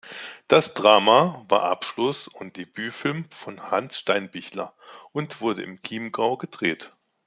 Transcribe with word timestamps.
Das 0.47 0.73
Drama 0.73 1.45
war 1.47 1.61
Abschluss- 1.65 2.27
und 2.27 2.57
Debütfilm 2.57 3.29
von 3.29 3.69
Hans 3.69 3.99
Steinbichler 3.99 4.73
und 5.11 5.41
wurde 5.41 5.61
im 5.61 5.79
Chiemgau 5.83 6.37
gedreht. 6.37 6.89